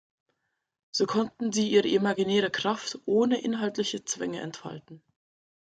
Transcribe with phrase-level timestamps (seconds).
[0.95, 5.03] So konnten sie ihre imaginäre Kraft ohne inhaltliche Zwänge entfalten.